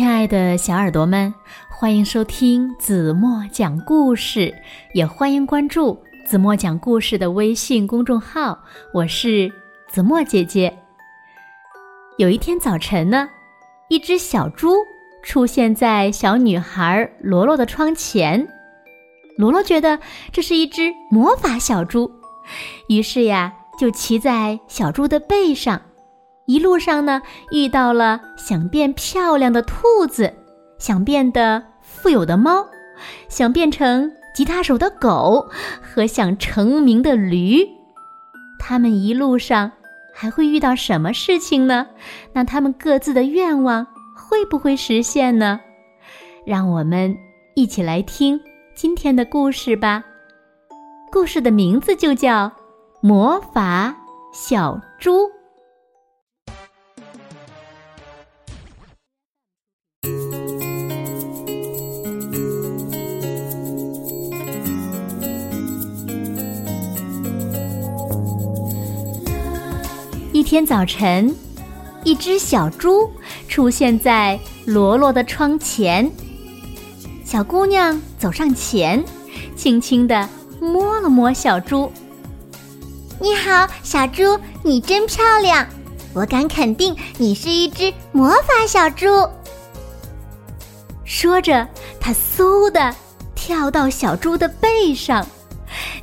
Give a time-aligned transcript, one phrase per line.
[0.00, 1.34] 亲爱的小耳朵们，
[1.68, 4.50] 欢迎收听子墨讲故事，
[4.94, 8.58] 也欢迎关注子墨讲故事的微信公众号。
[8.94, 9.52] 我是
[9.90, 10.74] 子墨姐姐。
[12.16, 13.28] 有一天早晨呢，
[13.90, 14.74] 一只小猪
[15.22, 18.48] 出现在小女孩罗罗的窗前。
[19.36, 19.98] 罗罗觉得
[20.32, 22.10] 这是一只魔法小猪，
[22.88, 25.78] 于是呀，就骑在小猪的背上。
[26.50, 27.22] 一路上呢，
[27.52, 30.34] 遇到了想变漂亮的兔子，
[30.78, 32.66] 想变得富有的猫，
[33.28, 35.48] 想变成吉他手的狗
[35.80, 37.64] 和想成名的驴。
[38.58, 39.70] 他们一路上
[40.12, 41.86] 还会遇到什么事情呢？
[42.32, 45.60] 那他们各自的愿望会不会实现呢？
[46.44, 47.16] 让我们
[47.54, 48.40] 一起来听
[48.74, 50.02] 今天的故事吧。
[51.12, 52.48] 故事的名字就叫
[53.00, 53.94] 《魔法
[54.32, 55.12] 小猪》。
[70.50, 71.32] 天早晨，
[72.02, 73.08] 一只小猪
[73.46, 76.10] 出现在罗罗的窗前。
[77.24, 79.04] 小姑娘走上前，
[79.54, 80.28] 轻轻地
[80.60, 81.92] 摸了摸小猪。
[83.22, 85.64] “你好，小猪，你真漂亮！
[86.12, 89.06] 我敢肯定，你是一只魔法小猪。”
[91.06, 91.64] 说着，
[92.00, 92.92] 她嗖的
[93.36, 95.24] 跳到小猪的背上，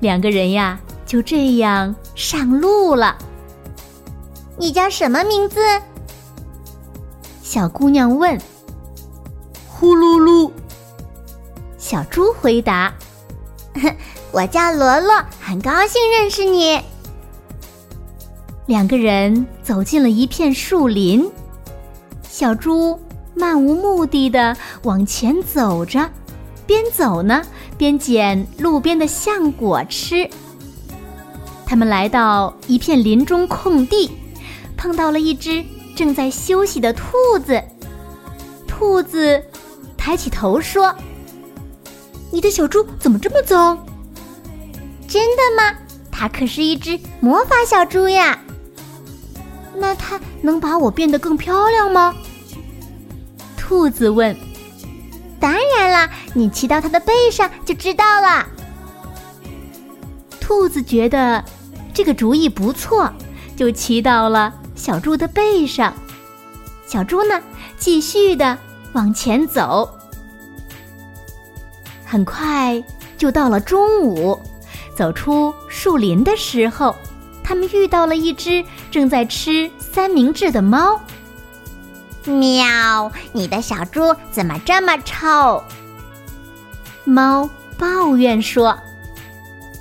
[0.00, 3.16] 两个人呀就这样上路了。
[4.56, 5.60] 你叫什么名字？
[7.42, 8.40] 小姑娘问。
[9.68, 10.50] 呼噜噜，
[11.76, 12.94] 小猪回答
[14.32, 16.80] ：“我叫罗罗，很高兴认识你。”
[18.66, 21.28] 两个人走进了一片树林，
[22.22, 22.98] 小猪
[23.34, 26.08] 漫无目的的往前走着，
[26.66, 27.42] 边走呢
[27.76, 30.30] 边捡路边的橡果吃。
[31.66, 34.10] 他们来到一片林中空地。
[34.84, 35.64] 碰到了一只
[35.96, 37.58] 正在休息的兔子，
[38.66, 39.42] 兔子
[39.96, 40.94] 抬起头说
[42.30, 43.82] ：“你的小猪怎么这么脏
[45.08, 45.74] ？”“真的吗？
[46.12, 48.38] 它可是一只魔法小猪呀。
[49.74, 52.14] ”“那它能把我变得更漂亮吗？”
[53.56, 54.36] 兔子问。
[55.40, 58.46] “当然啦，你骑到它的背上就知道了。”
[60.38, 61.42] 兔子觉得
[61.94, 63.10] 这个主意不错，
[63.56, 64.52] 就骑到了。
[64.74, 65.94] 小猪的背上，
[66.86, 67.40] 小猪呢，
[67.76, 68.58] 继续的
[68.92, 69.88] 往前走。
[72.04, 72.82] 很快
[73.16, 74.40] 就到了中午，
[74.96, 76.94] 走出树林的时候，
[77.42, 81.00] 他们遇到了一只正在吃三明治的猫。
[82.24, 83.10] 喵！
[83.32, 85.62] 你的小猪怎么这么臭？
[87.04, 87.48] 猫
[87.78, 88.78] 抱怨说：“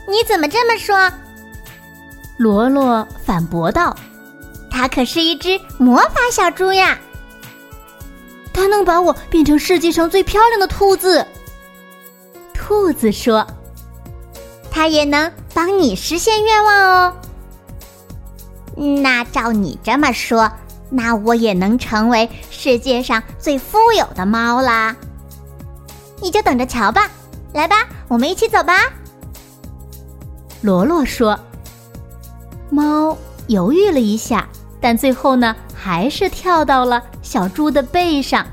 [0.09, 1.09] 你怎么这么说？”
[2.37, 3.95] 罗罗反驳道。
[4.75, 6.99] 它可是一只魔法小猪呀！
[8.51, 11.25] 它能把我变成世界上最漂亮的兔子。
[12.55, 13.45] 兔子说
[14.71, 17.15] ：“它也能帮你实现愿望哦。”
[18.75, 20.51] 那照你这么说，
[20.89, 24.95] 那我也能成为世界上最富有的猫啦！
[26.19, 27.11] 你就等着瞧吧！
[27.53, 28.91] 来吧，我们一起走吧。
[30.61, 31.39] 罗罗说
[32.71, 34.49] ：“猫犹豫了一下。”
[34.83, 38.45] 但最后呢，还是跳到了小猪的背上。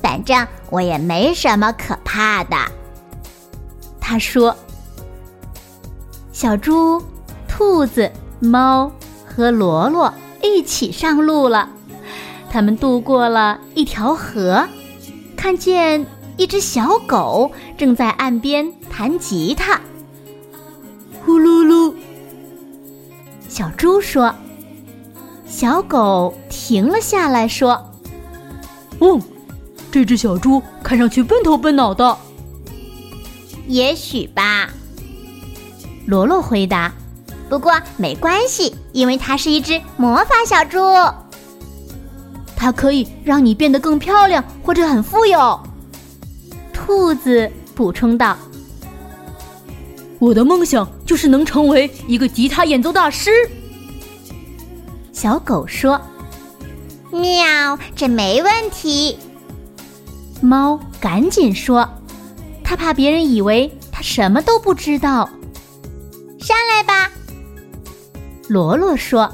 [0.00, 2.56] 反正我也没什么可怕的，
[4.00, 4.56] 他说。
[6.32, 7.02] 小猪、
[7.46, 8.10] 兔子、
[8.40, 8.90] 猫
[9.26, 11.68] 和罗罗一起上路了。
[12.50, 14.66] 他们渡过了一条河，
[15.36, 16.06] 看见
[16.38, 19.78] 一只小狗正在岸边弹吉他。
[21.26, 21.94] 呼噜噜，
[23.50, 24.34] 小猪说。
[25.58, 27.84] 小狗停了下来，说
[29.00, 29.20] ：“哦，
[29.90, 32.16] 这只小猪看上去笨头笨脑的。
[33.66, 34.70] ”“也许吧。”
[36.06, 36.92] 罗罗回答。
[37.50, 40.78] “不过没关系，因为它是一只魔法小猪，
[42.54, 45.58] 它可以让你变得更漂亮或者很富有。”
[46.72, 48.36] 兔子补充道
[50.20, 53.32] ：“我的梦想就是能成为一个吉他演奏大师。”
[55.18, 56.00] 小狗说
[57.10, 59.18] ：“喵，这没问题。”
[60.40, 61.88] 猫赶紧说
[62.62, 65.28] ：“它怕别人以为它什么都不知道。”
[66.38, 67.10] 上来吧，
[68.48, 69.28] 罗罗说。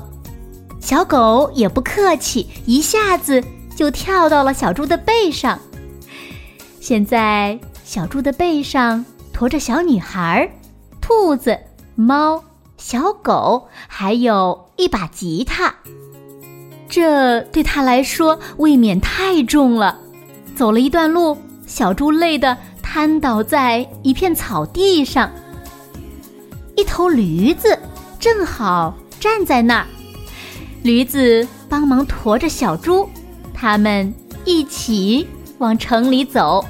[0.80, 3.44] 小狗也不客气，一下子
[3.76, 5.58] 就跳到了小猪的背上。
[6.80, 9.04] 现在，小猪的背上
[9.34, 10.50] 驮着小女孩、
[11.02, 11.58] 兔子、
[11.94, 12.42] 猫、
[12.86, 15.74] 小狗，还有一把吉他。
[16.86, 19.98] 这对他来说未免太重了。
[20.54, 25.30] 走了一段路，小猪累得瘫倒在一片草地上。
[26.76, 27.78] 一头驴子
[28.20, 29.86] 正好站在那儿，
[30.82, 33.08] 驴子帮忙驮着小猪，
[33.54, 34.12] 他们
[34.44, 35.26] 一起
[35.56, 36.62] 往城里走。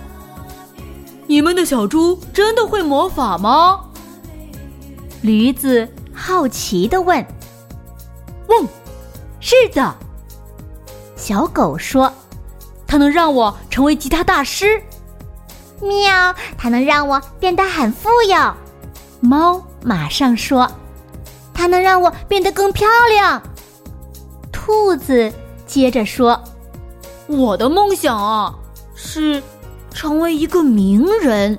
[1.26, 3.81] 你们的小猪真的会魔法吗？
[5.20, 7.25] 驴子好奇的问。
[8.49, 8.69] 嗡，
[9.40, 9.94] 是的。
[11.16, 12.12] 小狗说
[12.87, 14.81] ：“它能让我成为吉他大师。”
[15.81, 18.55] 喵，它能让我变得很富有。
[19.20, 20.70] 猫马上说
[21.55, 23.43] ：“它能让我变得更漂亮。”
[24.52, 25.32] 兔子
[25.66, 26.43] 接着说
[27.26, 28.55] ：“我的梦想啊，
[28.94, 29.43] 是
[29.90, 31.58] 成为一个名人。”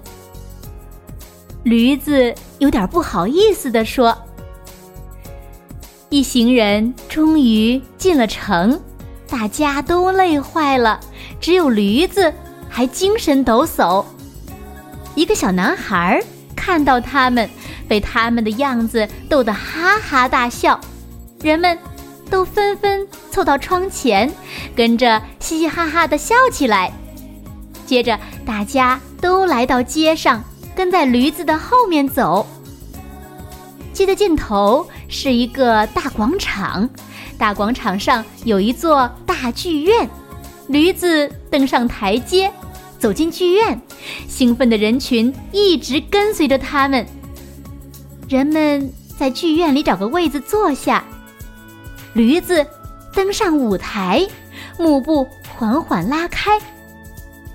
[1.64, 4.16] 驴子有点不好意思地说。
[6.16, 8.80] 一行人终于进了城。
[9.28, 10.98] 大家都累坏了，
[11.42, 12.34] 只有驴子
[12.70, 14.06] 还精神抖擞。
[15.14, 16.24] 一个小男孩
[16.56, 17.50] 看到他们，
[17.86, 20.80] 被他们的样子逗得哈哈大笑。
[21.42, 21.78] 人们
[22.30, 24.32] 都纷纷凑到窗前，
[24.74, 26.94] 跟着嘻嘻哈哈的笑起来。
[27.86, 30.42] 接着，大家都来到街上，
[30.74, 32.48] 跟在驴子的后面走。
[33.96, 36.88] 街的尽头是一个大广场。
[37.38, 40.10] 大广场上有一座大剧院，
[40.68, 42.52] 驴子登上台阶，
[43.00, 43.82] 走进剧院，
[44.28, 47.06] 兴奋的人群一直跟随着他们。
[48.28, 51.04] 人们在剧院里找个位子坐下，
[52.14, 52.66] 驴子
[53.14, 54.28] 登上舞台，
[54.78, 55.26] 幕布
[55.58, 56.60] 缓缓拉开，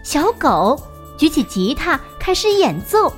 [0.02, 0.80] 小狗
[1.18, 3.12] 举起吉他开始演奏，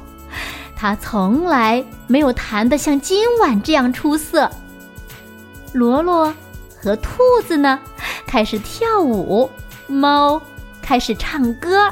[0.82, 4.50] 他从来没有弹得像今晚这样出色。
[5.73, 6.34] 罗罗。
[6.76, 7.79] 和兔子呢，
[8.26, 9.49] 开始跳舞；
[9.87, 10.43] 猫
[10.82, 11.88] 开始唱歌，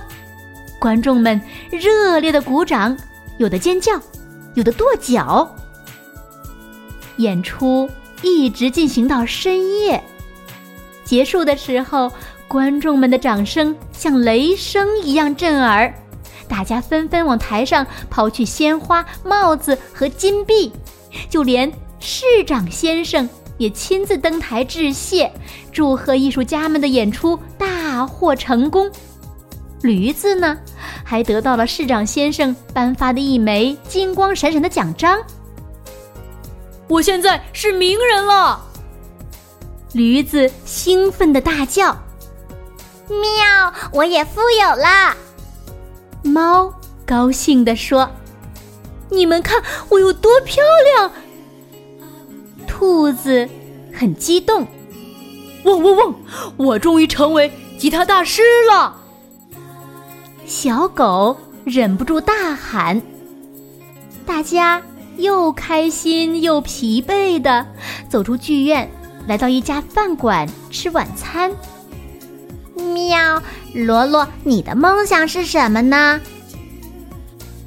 [0.80, 1.40] 观众们
[1.70, 2.98] 热烈的鼓掌，
[3.38, 3.92] 有的尖叫，
[4.54, 5.48] 有的跺脚。
[7.18, 7.88] 演出
[8.22, 10.02] 一直进行到深夜，
[11.04, 12.10] 结束的时候，
[12.48, 15.94] 观众们的掌声像雷声一样震耳，
[16.50, 20.72] 大家纷纷往台上抛去鲜花、帽子和金币，
[21.30, 23.26] 就连市长先生。
[23.56, 25.30] 也亲自登台致谢，
[25.70, 28.90] 祝贺艺术家们的演出大获成功。
[29.82, 30.58] 驴子呢，
[31.04, 35.22] 还得到了市长先生颁发的一枚金光闪闪的奖章。
[36.88, 38.64] 我现在是名人了！
[39.92, 41.94] 驴子兴奋的大叫
[43.08, 43.74] ：“喵！
[43.92, 45.14] 我也富有了！”
[46.22, 46.72] 猫
[47.06, 48.08] 高兴地说
[49.10, 50.62] ：“你们看我有多漂
[50.94, 51.10] 亮！”
[52.66, 53.48] 兔子
[53.92, 54.66] 很激动，
[55.64, 56.14] 汪汪汪！
[56.56, 58.96] 我终于成为吉他大师了。
[60.46, 63.00] 小狗忍不住大喊。
[64.24, 64.80] 大家
[65.16, 67.66] 又开心又疲惫的
[68.08, 68.88] 走出剧院，
[69.26, 71.50] 来到一家饭馆吃晚餐。
[72.80, 73.42] 喵，
[73.74, 76.20] 罗罗，你的梦想是什么呢？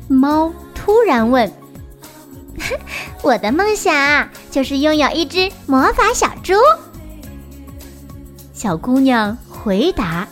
[0.07, 1.51] 猫突然问。
[3.23, 6.53] 我的梦想啊就是拥有一只魔法小猪。
[8.53, 10.27] 小姑娘回答。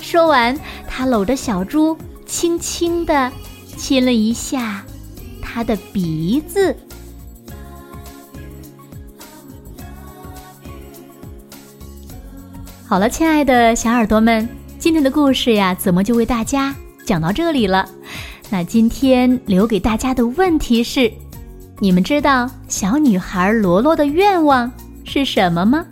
[0.00, 3.32] 说完，她搂着小猪，轻轻地
[3.76, 4.84] 亲了一下
[5.40, 6.76] 它的鼻子。
[12.86, 14.46] 好了，亲爱的小耳朵们，
[14.78, 16.74] 今天的故事呀，怎么就为大家
[17.06, 17.88] 讲到这里了？
[18.50, 21.10] 那今天留给大家的问题是。
[21.80, 24.70] 你们知道小女孩罗罗的愿望
[25.02, 25.84] 是什么吗？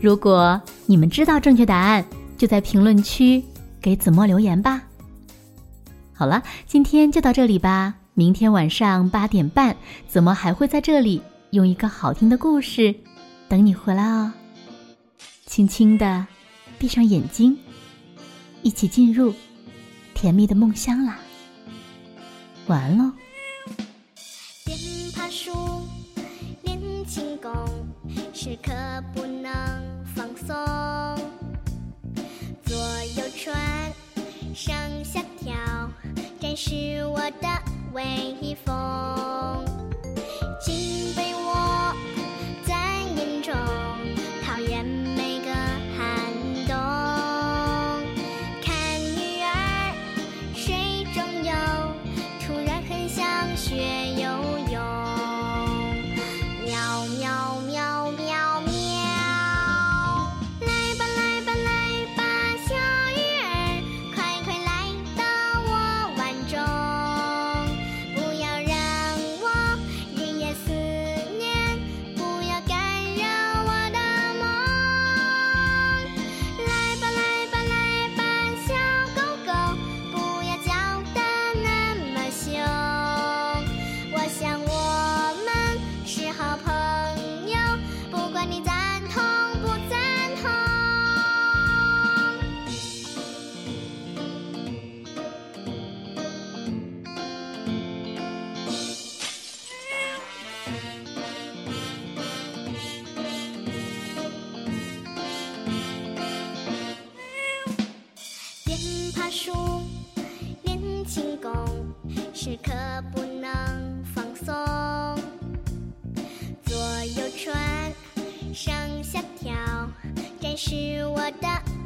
[0.00, 2.04] 如果你们知道正确答案，
[2.38, 3.44] 就在评论区
[3.80, 4.82] 给子墨留言吧。
[6.14, 7.94] 好了，今天就到这里吧。
[8.14, 9.76] 明天晚上八点半，
[10.08, 12.94] 子墨还会在这里用一个好听的故事
[13.48, 14.32] 等你回来哦。
[15.46, 16.26] 轻轻的
[16.78, 17.56] 闭上眼睛，
[18.62, 19.34] 一起进入
[20.14, 21.18] 甜蜜的梦乡啦。
[22.66, 23.12] 晚安喽。
[28.32, 28.72] 时刻
[29.14, 29.50] 不能
[30.14, 30.54] 放松，
[32.62, 32.76] 左
[33.16, 33.56] 右穿，
[34.54, 35.54] 上下跳，
[36.38, 37.48] 展示我的
[37.94, 39.64] 威风。
[40.60, 41.54] 紧被窝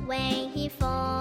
[0.08, 1.17] 微风。